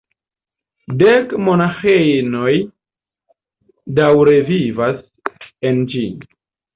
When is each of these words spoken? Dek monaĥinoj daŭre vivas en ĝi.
Dek 1.01 1.33
monaĥinoj 1.49 2.53
daŭre 3.99 4.33
vivas 4.49 4.97
en 5.73 5.85
ĝi. 5.93 6.03